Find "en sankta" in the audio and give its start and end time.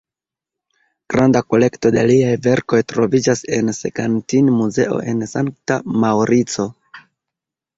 5.13-5.79